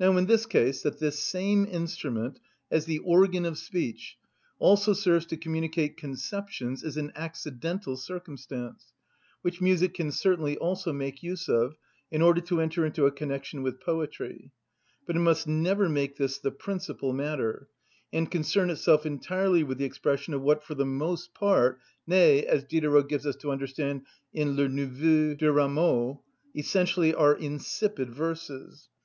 [0.00, 2.40] Now, in this case, that this same instrument,
[2.72, 4.18] as the organ of speech,
[4.58, 8.92] also serves to communicate conceptions is an accidental circumstance,
[9.42, 11.76] which music can certainly also make use of,
[12.10, 14.50] in order to enter into a connection with poetry;
[15.06, 17.68] but it must never make this the principal matter,
[18.12, 21.78] and concern itself entirely with the expression of what for the most part,
[22.08, 24.02] nay (as Diderot gives us to understand
[24.32, 26.24] in Le Neveu de Rameau),
[26.56, 28.88] essentially are insipid verses.